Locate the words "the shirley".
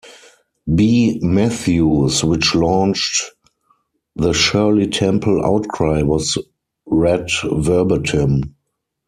4.15-4.87